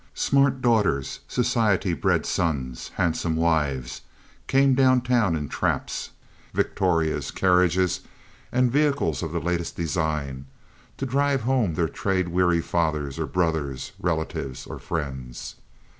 Smart 0.15 0.63
daughters, 0.63 1.19
society 1.27 1.93
bred 1.93 2.25
sons, 2.25 2.89
handsome 2.95 3.35
wives 3.35 4.01
came 4.47 4.73
down 4.73 4.99
town 4.99 5.35
in 5.35 5.47
traps, 5.47 6.09
Victorias, 6.55 7.29
carriages, 7.29 7.99
and 8.51 8.71
vehicles 8.71 9.21
of 9.21 9.31
the 9.31 9.39
latest 9.39 9.75
design 9.75 10.47
to 10.97 11.05
drive 11.05 11.41
home 11.41 11.75
their 11.75 11.87
trade 11.87 12.29
weary 12.29 12.61
fathers 12.61 13.19
or 13.19 13.27
brothers, 13.27 13.91
relatives 13.99 14.65
or 14.65 14.79
friends. 14.79 15.57